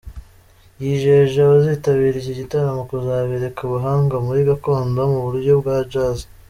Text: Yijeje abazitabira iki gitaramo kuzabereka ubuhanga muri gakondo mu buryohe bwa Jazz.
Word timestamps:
Yijeje 0.81 1.37
abazitabira 1.43 2.15
iki 2.21 2.33
gitaramo 2.39 2.81
kuzabereka 2.89 3.59
ubuhanga 3.63 4.15
muri 4.25 4.39
gakondo 4.49 4.99
mu 5.11 5.19
buryohe 5.25 5.59
bwa 5.63 5.77
Jazz. 5.91 6.19